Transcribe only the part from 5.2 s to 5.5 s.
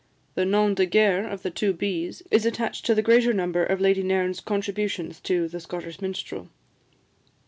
in